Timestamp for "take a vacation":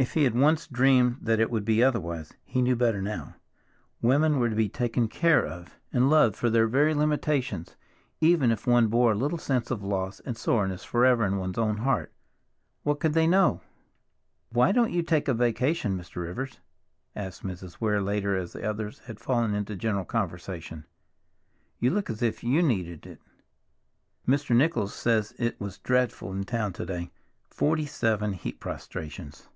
15.02-15.98